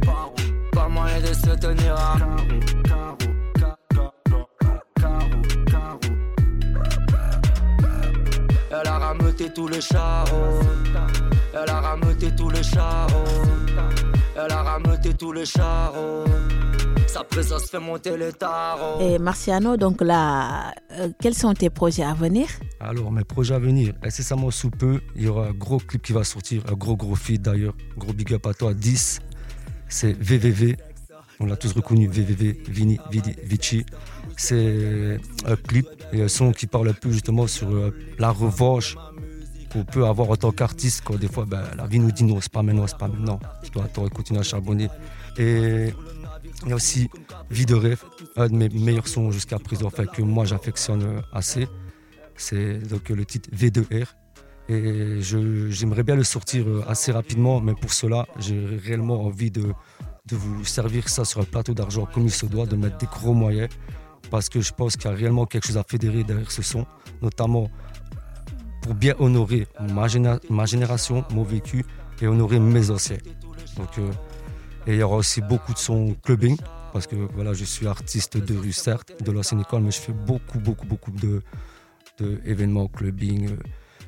paro, 0.00 0.34
permet 0.72 1.20
de 1.22 1.34
se 1.34 1.56
tenir 1.60 1.94
Elle 8.70 8.86
a 8.86 8.98
rameuté 8.98 9.52
tous 9.52 9.68
les 9.68 9.80
charros. 9.80 10.60
Elle 11.54 11.70
a 11.70 11.80
rameuté 11.80 12.34
tous 12.36 12.50
les 12.50 12.62
charros. 12.62 13.24
Elle 14.36 14.52
a 14.52 14.62
rameuté 14.62 15.14
tous 15.14 15.32
les 15.32 15.46
charros. 15.46 16.24
Sa 17.08 17.24
présence 17.24 17.70
fait 17.70 17.80
monter 17.80 18.16
les 18.18 18.32
tarots. 18.34 19.00
Et 19.00 19.18
Marciano, 19.18 19.78
donc 19.78 20.02
là, 20.02 20.74
euh, 20.92 21.08
quels 21.20 21.34
sont 21.34 21.54
tes 21.54 21.70
projets 21.70 22.02
à 22.02 22.12
venir? 22.12 22.46
Alors, 22.80 23.10
mes 23.10 23.24
projets 23.24 23.54
à 23.54 23.58
venir, 23.58 23.94
incessamment 24.02 24.50
sous 24.50 24.70
peu, 24.70 25.00
il 25.16 25.22
y 25.22 25.28
aura 25.28 25.46
un 25.46 25.52
gros 25.52 25.78
clip 25.78 26.02
qui 26.02 26.12
va 26.12 26.22
sortir, 26.22 26.62
un 26.68 26.74
gros 26.74 26.96
gros 26.96 27.14
feed 27.14 27.40
d'ailleurs. 27.40 27.74
Gros 27.96 28.12
big 28.12 28.34
up 28.34 28.46
à 28.46 28.52
toi, 28.52 28.74
10. 28.74 29.20
C'est 29.88 30.12
VVV. 30.12 30.76
On 31.40 31.46
l'a 31.46 31.56
tous 31.56 31.72
reconnu, 31.72 32.08
VVV, 32.08 32.62
Vini, 32.68 32.98
Vidi, 33.10 33.34
Vici. 33.42 33.86
C'est 34.36 35.18
un 35.46 35.56
clip 35.56 35.86
et 36.12 36.22
un 36.22 36.28
son 36.28 36.52
qui 36.52 36.66
parle 36.66 36.88
un 36.88 36.92
peu 36.92 37.10
justement 37.10 37.46
sur 37.46 37.70
euh, 37.70 37.96
la 38.18 38.30
revanche 38.30 38.96
qu'on 39.72 39.84
peut 39.84 40.04
avoir 40.04 40.30
en 40.30 40.36
tant 40.36 40.52
qu'artiste. 40.52 41.02
Quand 41.04 41.16
des 41.16 41.28
fois, 41.28 41.46
ben, 41.46 41.62
la 41.76 41.86
vie 41.86 42.00
nous 42.00 42.12
dit 42.12 42.24
non, 42.24 42.40
c'est 42.42 42.52
pas 42.52 42.62
maintenant, 42.62 42.86
c'est 42.86 42.98
pas 42.98 43.08
maintenant. 43.08 43.40
Tu 43.62 43.70
dois 43.70 43.84
attendre 43.84 44.08
et 44.08 44.10
continuer 44.10 44.40
à 44.40 44.42
charbonner. 44.42 44.88
Et 45.38 45.94
il 46.64 46.70
y 46.70 46.72
a 46.72 46.76
aussi 46.76 47.08
Vie 47.50 47.66
de 47.66 47.74
rêve, 47.74 48.02
un 48.36 48.48
de 48.48 48.54
mes 48.54 48.68
meilleurs 48.68 49.08
sons 49.08 49.30
jusqu'à 49.30 49.58
présent, 49.58 49.86
enfin 49.86 50.06
que 50.06 50.22
moi 50.22 50.44
j'affectionne 50.44 51.22
assez. 51.32 51.66
C'est 52.36 52.78
donc 52.78 53.08
le 53.08 53.24
titre 53.24 53.48
V2R. 53.54 54.06
Et 54.70 55.20
j'aimerais 55.70 56.02
bien 56.02 56.14
le 56.14 56.24
sortir 56.24 56.68
euh, 56.68 56.84
assez 56.86 57.10
rapidement, 57.10 57.58
mais 57.58 57.72
pour 57.74 57.90
cela, 57.92 58.26
j'ai 58.38 58.66
réellement 58.84 59.22
envie 59.24 59.50
de, 59.50 59.62
de 60.26 60.36
vous 60.36 60.62
servir 60.64 61.08
ça 61.08 61.24
sur 61.24 61.40
un 61.40 61.44
plateau 61.44 61.72
d'argent 61.72 62.06
comme 62.12 62.24
il 62.24 62.30
se 62.30 62.44
doit, 62.44 62.66
de 62.66 62.76
mettre 62.76 62.98
des 62.98 63.06
gros 63.06 63.32
moyens, 63.32 63.70
parce 64.30 64.50
que 64.50 64.60
je 64.60 64.72
pense 64.74 64.94
qu'il 64.98 65.10
y 65.10 65.14
a 65.14 65.16
réellement 65.16 65.46
quelque 65.46 65.66
chose 65.66 65.78
à 65.78 65.84
fédérer 65.84 66.22
derrière 66.22 66.50
ce 66.50 66.60
son, 66.60 66.84
notamment 67.22 67.70
pour 68.82 68.92
bien 68.94 69.14
honorer 69.18 69.66
ma, 69.94 70.06
géné- 70.06 70.38
ma 70.50 70.66
génération, 70.66 71.24
mon 71.30 71.44
vécu, 71.44 71.82
et 72.20 72.26
honorer 72.26 72.58
mes 72.60 72.90
anciens. 72.90 73.16
Donc, 73.78 73.96
euh, 73.98 74.10
et 74.88 74.94
il 74.94 74.98
y 74.98 75.02
aura 75.02 75.16
aussi 75.16 75.42
beaucoup 75.42 75.74
de 75.74 75.78
sons 75.78 76.16
clubbing, 76.24 76.56
parce 76.94 77.06
que 77.06 77.14
voilà, 77.34 77.52
je 77.52 77.64
suis 77.64 77.86
artiste 77.86 78.38
de 78.38 78.56
rue, 78.56 78.72
certes, 78.72 79.12
de 79.22 79.30
l'ancienne 79.30 79.60
école, 79.60 79.82
mais 79.82 79.90
je 79.90 80.00
fais 80.00 80.14
beaucoup, 80.14 80.58
beaucoup, 80.58 80.86
beaucoup 80.86 81.10
de, 81.10 81.42
de 82.18 82.40
événements 82.46 82.88
clubbing 82.88 83.50
euh, 83.50 83.56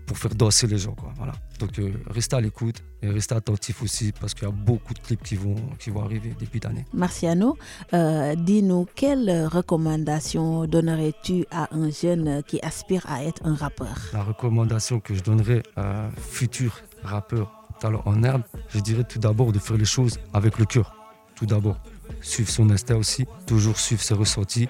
pour 0.06 0.16
faire 0.16 0.34
danser 0.34 0.66
les 0.66 0.78
gens. 0.78 0.94
Quoi, 0.94 1.12
voilà. 1.18 1.34
Donc 1.58 1.78
euh, 1.78 1.92
restez 2.06 2.34
à 2.34 2.40
l'écoute 2.40 2.82
et 3.02 3.10
restez 3.10 3.34
attentifs 3.34 3.82
aussi, 3.82 4.12
parce 4.18 4.32
qu'il 4.32 4.48
y 4.48 4.50
a 4.50 4.54
beaucoup 4.54 4.94
de 4.94 5.00
clips 5.00 5.22
qui 5.22 5.36
vont, 5.36 5.54
qui 5.78 5.90
vont 5.90 6.02
arriver 6.02 6.34
début 6.38 6.60
d'année. 6.60 6.86
Marciano, 6.94 7.58
euh, 7.92 8.34
dis-nous, 8.34 8.86
quelle 8.94 9.48
recommandation 9.48 10.64
donnerais-tu 10.64 11.44
à 11.50 11.74
un 11.74 11.90
jeune 11.90 12.42
qui 12.44 12.58
aspire 12.62 13.04
à 13.06 13.22
être 13.22 13.42
un 13.44 13.54
rappeur? 13.54 13.98
La 14.14 14.22
recommandation 14.22 14.98
que 14.98 15.14
je 15.14 15.22
donnerais 15.22 15.62
à 15.76 16.06
un 16.06 16.10
futur 16.12 16.80
rappeur 17.02 17.59
talent 17.80 18.02
en 18.04 18.22
herbe, 18.22 18.42
je 18.68 18.78
dirais 18.78 19.04
tout 19.04 19.18
d'abord 19.18 19.52
de 19.52 19.58
faire 19.58 19.76
les 19.76 19.84
choses 19.84 20.18
avec 20.32 20.58
le 20.58 20.66
cœur. 20.66 20.94
Tout 21.34 21.46
d'abord, 21.46 21.80
suivre 22.20 22.50
son 22.50 22.70
instinct 22.70 22.96
aussi, 22.96 23.26
toujours 23.46 23.78
suivre 23.78 24.02
ses 24.02 24.14
ressentis, 24.14 24.68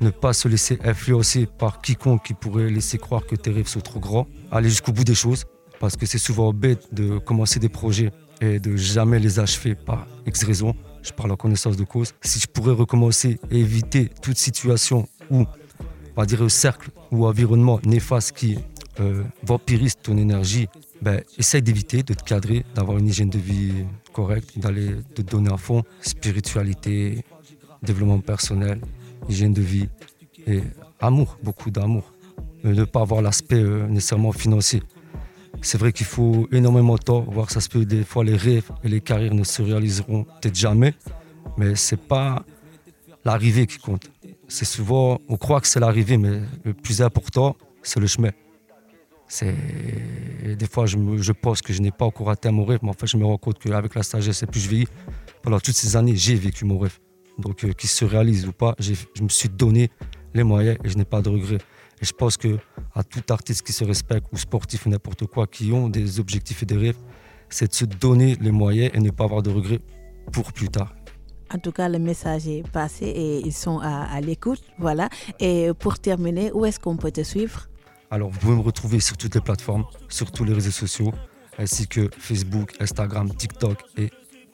ne 0.00 0.10
pas 0.10 0.32
se 0.32 0.48
laisser 0.48 0.78
influencer 0.84 1.46
par 1.46 1.80
quiconque 1.80 2.24
qui 2.24 2.34
pourrait 2.34 2.70
laisser 2.70 2.98
croire 2.98 3.24
que 3.26 3.36
tes 3.36 3.50
rêves 3.50 3.68
sont 3.68 3.80
trop 3.80 4.00
grands, 4.00 4.26
aller 4.50 4.68
jusqu'au 4.68 4.92
bout 4.92 5.04
des 5.04 5.14
choses, 5.14 5.44
parce 5.78 5.96
que 5.96 6.06
c'est 6.06 6.18
souvent 6.18 6.52
bête 6.52 6.92
de 6.92 7.18
commencer 7.18 7.60
des 7.60 7.68
projets 7.68 8.10
et 8.40 8.58
de 8.58 8.76
jamais 8.76 9.18
les 9.18 9.38
achever 9.38 9.74
par 9.74 10.06
X 10.26 10.44
raison. 10.44 10.74
Je 11.02 11.12
parle 11.12 11.32
en 11.32 11.36
connaissance 11.36 11.76
de 11.76 11.84
cause. 11.84 12.12
Si 12.22 12.40
je 12.40 12.46
pourrais 12.46 12.72
recommencer 12.72 13.38
et 13.50 13.60
éviter 13.60 14.10
toute 14.22 14.38
situation 14.38 15.06
où 15.30 15.44
on 16.16 16.20
va 16.20 16.26
dire 16.26 16.50
cercle 16.50 16.90
ou 17.10 17.26
environnement 17.26 17.78
néfaste 17.84 18.32
qui 18.36 18.58
euh, 19.00 19.22
vampirise 19.42 19.96
ton 20.02 20.16
énergie, 20.16 20.68
ben, 21.06 21.22
essaye 21.38 21.62
d'éviter, 21.62 22.02
de 22.02 22.14
te 22.14 22.24
cadrer, 22.24 22.64
d'avoir 22.74 22.98
une 22.98 23.06
hygiène 23.06 23.30
de 23.30 23.38
vie 23.38 23.84
correcte, 24.12 24.58
d'aller 24.58 24.88
te 25.14 25.22
donner 25.22 25.52
à 25.52 25.56
fond, 25.56 25.84
spiritualité, 26.00 27.24
développement 27.80 28.18
personnel, 28.18 28.80
hygiène 29.28 29.52
de 29.52 29.62
vie 29.62 29.88
et 30.48 30.62
amour, 30.98 31.38
beaucoup 31.44 31.70
d'amour. 31.70 32.12
Euh, 32.64 32.74
ne 32.74 32.82
pas 32.82 33.02
avoir 33.02 33.22
l'aspect 33.22 33.62
euh, 33.62 33.86
nécessairement 33.86 34.32
financier. 34.32 34.82
C'est 35.62 35.78
vrai 35.78 35.92
qu'il 35.92 36.06
faut 36.06 36.48
énormément 36.50 36.96
de 36.96 37.04
temps, 37.04 37.20
voir 37.20 37.52
ça 37.52 37.60
se 37.60 37.68
peut 37.68 37.84
des 37.84 38.02
fois 38.02 38.24
les 38.24 38.34
rêves 38.34 38.72
et 38.82 38.88
les 38.88 39.00
carrières 39.00 39.32
ne 39.34 39.44
se 39.44 39.62
réaliseront 39.62 40.24
peut-être 40.24 40.56
jamais, 40.56 40.92
mais 41.56 41.76
c'est 41.76 42.02
pas 42.14 42.44
l'arrivée 43.24 43.68
qui 43.68 43.78
compte. 43.78 44.10
C'est 44.48 44.64
souvent, 44.64 45.20
on 45.28 45.36
croit 45.36 45.60
que 45.60 45.68
c'est 45.68 45.78
l'arrivée, 45.78 46.18
mais 46.18 46.40
le 46.64 46.74
plus 46.74 47.00
important, 47.00 47.54
c'est 47.84 48.00
le 48.00 48.08
chemin. 48.08 48.32
Des 49.28 50.66
fois, 50.70 50.86
je, 50.86 51.32
pense 51.32 51.60
que 51.60 51.72
je 51.72 51.82
n'ai 51.82 51.90
pas 51.90 52.04
encore 52.04 52.30
atteint 52.30 52.52
mon 52.52 52.64
rêve, 52.64 52.78
mais 52.82 52.90
en 52.90 52.94
fait, 52.94 53.06
je 53.06 53.16
me 53.16 53.24
rends 53.24 53.38
compte 53.38 53.58
qu'avec 53.58 53.94
la 53.94 54.02
sagesse 54.02 54.42
et 54.42 54.46
plus 54.46 54.60
je 54.60 54.68
vieillis, 54.68 54.88
pendant 55.42 55.58
toutes 55.58 55.74
ces 55.74 55.96
années, 55.96 56.14
j'ai 56.14 56.36
vécu 56.36 56.64
mon 56.64 56.78
rêve. 56.78 56.98
Donc, 57.38 57.64
euh, 57.64 57.72
qu'il 57.72 57.90
se 57.90 58.04
réalise 58.04 58.46
ou 58.46 58.52
pas, 58.52 58.74
je 58.78 58.92
me 59.22 59.28
suis 59.28 59.48
donné 59.48 59.90
les 60.32 60.44
moyens 60.44 60.78
et 60.84 60.88
je 60.88 60.96
n'ai 60.96 61.04
pas 61.04 61.20
de 61.22 61.28
regrets. 61.28 61.58
Et 62.00 62.04
je 62.04 62.12
pense 62.12 62.36
que 62.36 62.58
à 62.94 63.02
tout 63.02 63.22
artiste 63.30 63.66
qui 63.66 63.72
se 63.72 63.84
respecte 63.84 64.26
ou 64.32 64.36
sportif 64.36 64.86
ou 64.86 64.90
n'importe 64.90 65.26
quoi, 65.26 65.46
qui 65.46 65.72
ont 65.72 65.88
des 65.88 66.20
objectifs 66.20 66.62
et 66.62 66.66
des 66.66 66.76
rêves, 66.76 66.98
c'est 67.48 67.68
de 67.68 67.74
se 67.74 67.84
donner 67.84 68.36
les 68.40 68.50
moyens 68.50 68.90
et 68.94 69.00
ne 69.00 69.10
pas 69.10 69.24
avoir 69.24 69.42
de 69.42 69.50
regrets 69.50 69.80
pour 70.32 70.52
plus 70.52 70.68
tard. 70.68 70.94
En 71.54 71.58
tout 71.58 71.72
cas, 71.72 71.88
le 71.88 71.98
message 71.98 72.48
est 72.48 72.68
passé 72.70 73.06
et 73.06 73.38
ils 73.38 73.52
sont 73.52 73.78
à, 73.78 74.04
à 74.04 74.20
l'écoute. 74.20 74.62
Voilà. 74.78 75.08
Et 75.38 75.70
pour 75.78 75.98
terminer, 75.98 76.50
où 76.52 76.64
est-ce 76.64 76.80
qu'on 76.80 76.96
peut 76.96 77.12
te 77.12 77.22
suivre? 77.22 77.68
Alors, 78.10 78.30
vous 78.30 78.38
pouvez 78.38 78.54
me 78.54 78.60
retrouver 78.60 79.00
sur 79.00 79.16
toutes 79.16 79.34
les 79.34 79.40
plateformes, 79.40 79.84
sur 80.08 80.30
tous 80.30 80.44
les 80.44 80.52
réseaux 80.52 80.70
sociaux, 80.70 81.12
ainsi 81.58 81.88
que 81.88 82.08
Facebook, 82.18 82.74
Instagram, 82.80 83.34
TikTok 83.34 83.82
et 83.96 84.10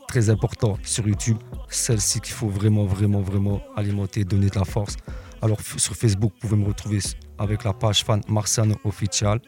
très 0.09 0.31
important 0.31 0.79
sur 0.83 1.07
YouTube, 1.07 1.39
celle-ci 1.69 2.21
qu'il 2.21 2.33
faut 2.33 2.49
vraiment, 2.49 2.85
vraiment, 2.85 3.21
vraiment 3.21 3.61
alimenter, 3.77 4.25
donner 4.25 4.49
de 4.49 4.59
la 4.59 4.65
force. 4.65 4.97
Alors, 5.43 5.59
sur 5.61 5.95
Facebook, 5.95 6.33
vous 6.41 6.49
pouvez 6.49 6.63
me 6.63 6.69
retrouver 6.69 7.01
avec 7.39 7.65
la 7.65 7.73
page 7.73 8.05
fan 8.05 8.21
Marciano 8.29 8.77
Official. 8.85 9.41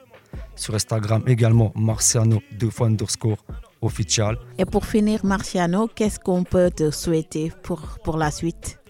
Sur 0.56 0.74
Instagram 0.74 1.22
également, 1.26 1.72
Marciano 1.76 2.42
2 2.58 2.70
fois 2.70 2.88
underscore 2.88 3.38
official. 3.80 4.36
Et 4.58 4.64
pour 4.64 4.84
finir, 4.84 5.24
Marciano, 5.24 5.88
qu'est-ce 5.88 6.18
qu'on 6.18 6.44
peut 6.44 6.70
te 6.70 6.90
souhaiter 6.90 7.52
pour, 7.62 7.98
pour 8.02 8.16
la 8.16 8.30
suite? 8.30 8.80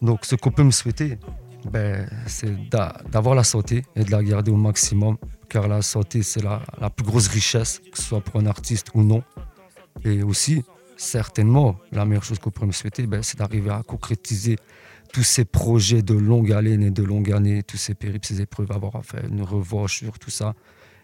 Donc, 0.00 0.24
ce 0.24 0.36
qu'on 0.36 0.50
peut 0.50 0.64
me 0.64 0.70
souhaiter, 0.70 1.18
ben, 1.70 2.08
c'est 2.26 2.68
d'a- 2.68 2.96
d'avoir 3.10 3.34
la 3.34 3.44
santé 3.44 3.84
et 3.96 4.04
de 4.04 4.10
la 4.10 4.22
garder 4.22 4.50
au 4.50 4.56
maximum, 4.56 5.16
car 5.48 5.68
la 5.68 5.82
santé, 5.82 6.22
c'est 6.22 6.42
la, 6.42 6.62
la 6.80 6.90
plus 6.90 7.04
grosse 7.04 7.28
richesse, 7.28 7.80
que 7.90 7.98
ce 7.98 8.04
soit 8.04 8.20
pour 8.20 8.40
un 8.40 8.46
artiste 8.46 8.88
ou 8.94 9.02
non. 9.02 9.22
Et 10.04 10.22
aussi, 10.22 10.64
certainement, 10.96 11.76
la 11.92 12.04
meilleure 12.04 12.24
chose 12.24 12.38
qu'on 12.38 12.50
pourrait 12.50 12.66
me 12.66 12.72
souhaiter, 12.72 13.06
ben, 13.06 13.22
c'est 13.22 13.38
d'arriver 13.38 13.70
à 13.70 13.82
concrétiser 13.82 14.56
tous 15.12 15.22
ces 15.22 15.44
projets 15.44 16.02
de 16.02 16.14
longue 16.14 16.52
haleine 16.52 16.82
et 16.82 16.90
de 16.90 17.02
longue 17.02 17.30
année, 17.32 17.62
tous 17.62 17.76
ces 17.76 17.94
périples, 17.94 18.26
ces 18.26 18.40
épreuves, 18.40 18.72
avoir 18.72 18.96
à 18.96 19.02
une 19.26 19.42
revanche 19.42 19.98
sur 19.98 20.18
tout 20.18 20.30
ça, 20.30 20.54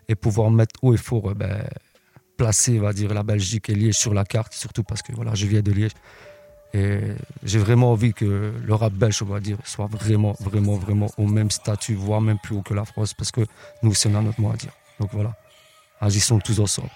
et 0.08 0.14
pouvoir 0.14 0.50
mettre 0.50 0.74
haut 0.82 0.94
et 0.94 0.96
fort, 0.96 1.34
ben, 1.34 1.62
placer, 2.38 2.78
va 2.78 2.92
dire, 2.92 3.12
la 3.12 3.22
Belgique 3.22 3.68
et 3.68 3.74
Liège 3.74 3.98
sur 3.98 4.14
la 4.14 4.24
carte, 4.24 4.54
surtout 4.54 4.82
parce 4.82 5.02
que 5.02 5.12
voilà, 5.12 5.34
je 5.34 5.46
viens 5.46 5.60
de 5.60 5.72
Liège. 5.72 5.92
Et 6.74 7.00
j'ai 7.42 7.58
vraiment 7.58 7.92
envie 7.92 8.12
que 8.12 8.52
le 8.62 8.74
rap 8.74 8.92
belge, 8.92 9.22
on 9.22 9.26
va 9.26 9.40
dire, 9.40 9.56
soit 9.64 9.86
vraiment, 9.86 10.34
vraiment, 10.40 10.76
vraiment 10.76 11.10
au 11.16 11.26
même 11.26 11.50
statut, 11.50 11.94
voire 11.94 12.20
même 12.20 12.38
plus 12.42 12.56
haut 12.56 12.62
que 12.62 12.74
la 12.74 12.84
France, 12.84 13.14
parce 13.14 13.30
que 13.30 13.40
nous 13.82 13.92
on 14.06 14.14
a 14.14 14.20
notre 14.20 14.40
mot 14.40 14.50
à 14.50 14.56
dire. 14.56 14.72
Donc 15.00 15.10
voilà, 15.12 15.34
agissons 16.00 16.38
tous 16.38 16.60
ensemble. 16.60 16.90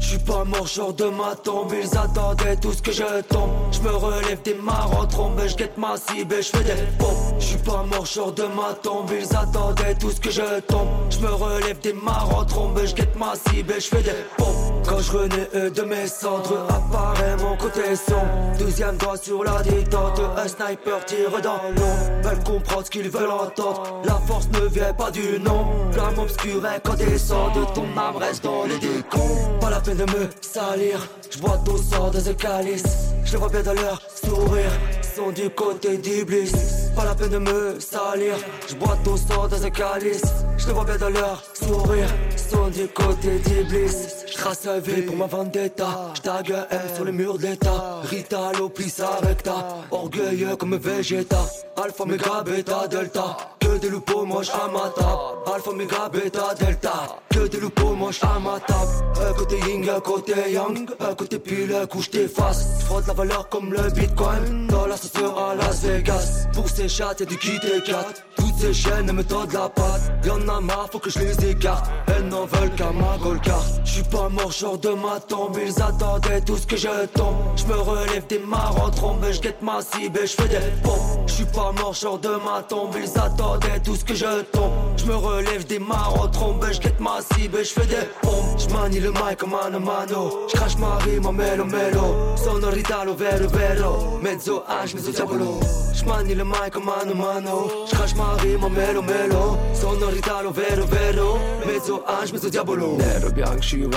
Je 0.00 0.06
suis 0.14 0.18
pas 0.18 0.44
mort, 0.44 0.66
genre 0.66 0.94
de 0.94 1.04
ma 1.06 1.34
tombe, 1.36 1.74
ils 1.80 1.96
attendaient 1.96 2.56
tout 2.56 2.72
ce 2.72 2.80
que 2.80 2.92
je 2.92 3.20
tombe. 3.22 3.50
Je 3.72 3.80
me 3.80 3.90
relève 3.90 4.40
des 4.42 4.54
marres 4.54 4.98
en 4.98 5.06
trombe, 5.06 5.40
je 5.46 5.54
guette 5.54 5.76
ma 5.76 5.96
cible 5.96 6.34
et 6.34 6.42
je 6.42 6.48
fais 6.48 6.64
des 6.64 6.86
pompes. 6.98 7.34
Je 7.38 7.44
suis 7.44 7.58
pas 7.58 7.82
mort, 7.84 8.06
genre 8.06 8.32
de 8.32 8.44
ma 8.44 8.74
tombe, 8.74 9.10
ils 9.10 9.36
attendaient 9.36 9.94
tout 9.96 10.10
ce 10.10 10.20
que 10.20 10.30
je 10.30 10.60
tombe. 10.60 10.88
Je 11.10 11.18
me 11.18 11.28
relève 11.28 11.78
des 11.80 11.92
marres 11.92 12.34
en 12.36 12.44
trombe, 12.44 12.80
je 12.84 12.94
guette 12.94 13.16
ma 13.16 13.34
cible 13.34 13.72
et 13.72 13.80
je 13.80 13.88
fais 13.88 14.02
des 14.02 14.24
pompes. 14.36 14.77
Quand 14.88 15.00
je 15.00 15.12
renais 15.12 15.48
euh, 15.54 15.68
de 15.68 15.82
mes 15.82 16.06
cendres, 16.06 16.66
apparaît 16.70 17.36
mon 17.36 17.58
côté 17.58 17.94
sombre. 17.94 18.56
Deuxième 18.58 18.96
doigt 18.96 19.18
sur 19.18 19.44
la 19.44 19.62
détente, 19.62 20.18
un 20.34 20.48
sniper 20.48 21.04
tire 21.04 21.42
dans 21.42 21.60
l'ombre. 21.76 22.22
Veulent 22.22 22.42
comprendre 22.44 22.86
ce 22.86 22.90
qu'ils 22.90 23.10
veulent 23.10 23.30
entendre. 23.30 24.00
La 24.04 24.14
force 24.14 24.48
ne 24.48 24.66
vient 24.66 24.94
pas 24.94 25.10
du 25.10 25.38
nom. 25.40 25.66
Flamme 25.92 26.18
obscure 26.18 26.62
de 26.62 27.74
ton 27.74 28.00
âme 28.00 28.16
reste 28.16 28.44
dans 28.44 28.64
les 28.64 28.78
décombres. 28.78 29.58
Pas 29.60 29.70
la 29.70 29.80
peine 29.80 29.98
de 29.98 30.04
me 30.04 30.28
salir. 30.40 31.06
Je 31.30 31.38
bois 31.38 31.60
tout 31.66 31.76
sang 31.76 32.10
dans 32.10 32.26
un 32.26 32.34
calice. 32.34 33.12
Je 33.26 33.36
vois 33.36 33.50
bien 33.50 33.62
dans 33.62 33.74
leur 33.74 34.00
sourire. 34.24 34.72
Sont 35.14 35.32
du 35.32 35.50
côté 35.50 35.98
d'Iblis. 35.98 36.52
Pas 36.98 37.04
la 37.04 37.14
peine 37.14 37.30
de 37.30 37.38
me 37.38 37.78
salir. 37.78 38.34
Je 38.68 38.74
bois 38.74 38.98
tout 39.04 39.16
sang 39.16 39.46
dans 39.46 39.64
un 39.64 39.70
calice. 39.70 40.20
Je 40.56 40.66
les 40.66 40.72
vois 40.72 40.84
bien 40.84 40.96
dans 40.96 41.10
leur 41.10 41.44
sourire. 41.54 42.08
Sont 42.36 42.70
du 42.70 42.88
côté 42.88 43.38
d'Iblis. 43.38 43.94
Je 44.26 44.34
Trace 44.34 44.66
V 44.66 45.02
pour 45.02 45.14
ma 45.14 45.26
vendetta. 45.26 46.12
J'tague 46.14 46.52
M 46.70 46.80
sur 46.96 47.04
les 47.04 47.12
murs 47.12 47.38
de 47.38 47.46
l'état. 47.46 48.00
Rita, 48.02 48.50
Lopisa, 48.58 49.10
Recta. 49.22 49.76
Orgueilleux 49.92 50.56
comme 50.56 50.76
Vegeta. 50.76 51.38
Alpha, 51.76 52.04
Mega, 52.04 52.42
Beta, 52.44 52.88
Delta. 52.88 53.36
Que 53.68 53.76
des 53.76 53.90
loups 53.90 54.24
moches 54.24 54.48
à 54.48 54.66
ma 54.72 54.88
table. 54.88 55.54
Alpha, 55.54 55.72
Mega, 55.72 56.08
Beta, 56.10 56.54
Delta. 56.58 57.20
Que 57.28 57.46
des 57.48 57.60
loups 57.60 57.94
moches 57.94 58.24
à 58.24 58.38
ma 58.38 58.58
table. 58.60 58.90
Un 59.28 59.34
côté 59.34 59.58
yin, 59.58 59.86
un 59.90 60.00
côté 60.00 60.32
yang. 60.50 60.88
Un 60.98 61.14
côté 61.14 61.38
pile, 61.38 61.74
un 61.74 61.86
coup 61.86 62.00
j't'efface. 62.00 62.80
J'frotte 62.80 63.06
la 63.06 63.12
valeur 63.12 63.46
comme 63.50 63.74
le 63.74 63.90
bitcoin. 63.90 64.68
Dans 64.68 64.86
la 64.86 64.94
à 64.94 65.54
Las 65.54 65.82
Vegas. 65.82 66.46
Pour 66.54 66.66
ces 66.66 66.88
chats, 66.88 67.14
y'a 67.20 67.26
du 67.26 67.36
kit 67.36 67.60
et 67.62 67.82
4. 67.82 68.06
Toutes 68.36 68.58
ces 68.58 68.72
chaînes 68.72 69.12
me 69.12 69.22
tendent 69.22 69.52
la 69.52 69.68
patte. 69.68 70.12
Y'en 70.24 70.48
a 70.48 70.60
marre, 70.62 70.88
faut 70.90 70.98
que 70.98 71.10
je 71.10 71.18
les 71.18 71.50
écarte. 71.50 71.90
Elles 72.06 72.26
n'en 72.26 72.46
veulent 72.46 72.74
qu'à 72.74 72.90
ma 72.90 73.18
Je 73.22 73.50
J'suis 73.98 74.10
pas 74.10 74.28
mort, 74.28 74.52
genre 74.52 74.78
de 74.78 74.90
ma 74.90 75.18
tombe. 75.18 75.58
Ils 75.60 75.82
attendaient 75.82 76.40
tout 76.40 76.56
ce 76.56 76.68
que 76.68 76.76
je 76.76 77.06
tombe. 77.14 77.34
J'me 77.56 77.72
relève 77.72 78.24
des 78.28 78.38
marres 78.38 78.80
en 78.80 78.90
trombe. 78.90 79.26
J'guette 79.32 79.60
ma 79.60 79.80
cible 79.82 80.20
et 80.22 80.26
j'fais 80.26 80.46
des 80.46 80.60
pompes. 80.84 81.26
J'suis 81.26 81.44
pas 81.46 81.72
mort, 81.72 81.94
genre 81.94 82.18
de 82.20 82.28
ma 82.28 82.62
tombe. 82.62 82.94
Ils 82.96 83.18
attendaient 83.18 83.80
tout 83.82 83.96
ce 83.96 84.04
que 84.04 84.14
je 84.14 84.42
tombe. 84.52 84.70
J'me 84.98 85.14
relève 85.14 85.66
des 85.66 85.80
marres 85.80 86.14
en 86.22 86.28
trombe. 86.28 86.64
J'guette 86.70 87.00
ma 87.00 87.18
cible 87.32 87.58
et 87.58 87.64
j'fais 87.64 87.86
des 87.86 88.08
pompes. 88.22 88.58
J'manie 88.58 89.00
le 89.00 89.10
mic 89.10 89.36
comme 89.38 89.50
mano 89.50 89.80
mano. 89.80 90.46
J'crache 90.48 90.76
ma 90.78 90.96
rime 90.98 91.26
en 91.26 91.32
mélo 91.32 91.64
mélo. 91.64 92.36
Sonorità 92.36 93.04
lo 93.04 93.14
vero 93.14 93.48
vero. 93.48 94.18
Mezzo 94.22 94.62
âge, 94.68 94.94
mezzo 94.94 95.10
diavolo. 95.10 95.58
J'manie 95.92 96.34
le 96.36 96.44
mic 96.44 96.70
comme 96.72 96.84
mano 96.84 97.14
mano. 97.14 97.86
J'crache 97.86 98.14
ma 98.14 98.34
rime 98.40 98.62
en 98.62 98.70
mélo 98.70 99.02
mélo. 99.02 99.58
Sonorità 99.72 100.42
lo 100.42 100.52
vero 100.52 100.86
vero. 100.86 101.38
Mezzo 101.64 102.04
âge, 102.06 102.32
mezzo 102.32 102.48
diavolo. 102.48 102.96
Nero 102.96 103.30
bianco, 103.30 103.87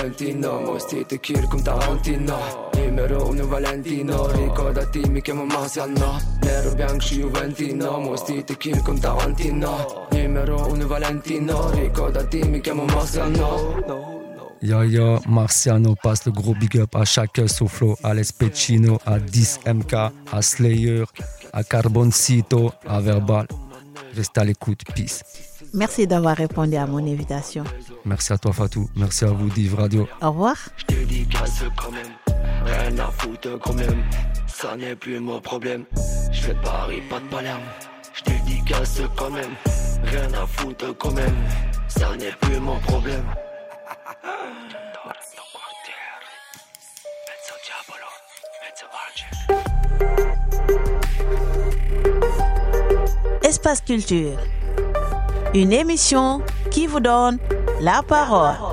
Marciano. 12.86 14.22
Yo 14.62 14.84
yo, 14.84 15.18
Marciano 15.26 15.96
passe 16.00 16.26
le 16.26 16.32
gros 16.32 16.54
big 16.54 16.78
up 16.78 16.94
à 16.94 17.04
chaque 17.04 17.40
Soflo, 17.48 17.96
à 18.02 18.14
Lespecino, 18.14 19.00
à 19.04 19.18
10MK, 19.18 20.10
à 20.32 20.42
Slayer, 20.42 21.04
à 21.52 21.64
Carboncito, 21.64 22.72
à 22.86 23.00
Verbal. 23.00 23.46
Restez 24.14 24.40
à 24.40 24.44
l'écoute, 24.44 24.82
peace. 24.94 25.51
Merci 25.74 26.06
d'avoir 26.06 26.36
répondu 26.36 26.76
à 26.76 26.86
mon 26.86 26.98
invitation. 26.98 27.64
Merci 28.04 28.32
à 28.32 28.38
toi 28.38 28.52
Fatou, 28.52 28.90
merci 28.96 29.24
à 29.24 29.28
vous 29.28 29.48
Div 29.48 29.74
Radio. 29.74 30.06
Au 30.20 30.30
revoir. 30.30 30.56
Je 30.76 30.84
te 30.84 31.04
dis 31.04 31.26
casse 31.26 31.64
quand 31.76 31.90
même, 31.90 32.12
rien 32.64 32.98
à 32.98 33.10
foutre 33.10 33.58
quand 33.58 33.74
même, 33.74 34.04
ça 34.46 34.76
n'est 34.76 34.96
plus 34.96 35.18
mon 35.18 35.40
problème. 35.40 35.84
Je 36.30 36.40
fais 36.40 36.56
Paris, 36.62 37.02
pas 37.08 37.20
de 37.20 37.26
Palerme. 37.26 37.62
Je 38.14 38.22
te 38.22 38.44
dis 38.46 38.62
casse 38.64 39.00
quand 39.16 39.30
même, 39.30 39.52
rien 40.04 40.28
à 40.34 40.46
foutre 40.46 40.96
quand 40.98 41.12
même, 41.12 41.36
ça 41.88 42.14
n'est 42.16 42.32
plus 42.40 42.60
mon 42.60 42.78
problème. 42.80 43.24
Espace 53.42 53.82
Culture, 53.82 54.38
une 55.54 55.72
émission 55.72 56.40
qui 56.70 56.86
vous 56.86 57.00
donne 57.00 57.38
la 57.80 58.02
parole. 58.02 58.71